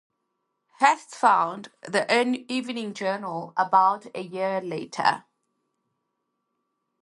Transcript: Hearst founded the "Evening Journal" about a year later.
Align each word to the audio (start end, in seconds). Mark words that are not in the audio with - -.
Hearst 0.79 1.13
founded 1.13 1.71
the 1.83 2.11
"Evening 2.51 2.95
Journal" 2.95 3.53
about 3.55 4.07
a 4.15 4.21
year 4.23 4.59
later. 4.59 5.25